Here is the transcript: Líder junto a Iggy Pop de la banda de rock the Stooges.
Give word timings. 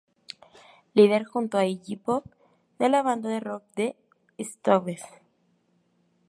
Líder 0.95 1.25
junto 1.25 1.59
a 1.59 1.65
Iggy 1.67 1.95
Pop 1.97 2.25
de 2.79 2.89
la 2.89 3.03
banda 3.03 3.29
de 3.29 3.39
rock 3.39 3.63
the 3.75 3.95
Stooges. 4.39 5.03